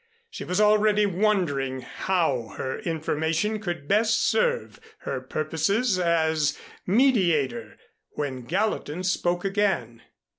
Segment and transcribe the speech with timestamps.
[0.31, 7.77] She was already wondering how her information could best serve her purposes as mediator
[8.13, 10.01] when Gallatin spoke again.